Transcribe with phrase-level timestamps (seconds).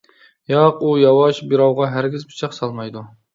[0.53, 3.07] -ياق، ئۇ ياۋاش، بىراۋغا ھەرگىز پىچاق سالمايدۇ.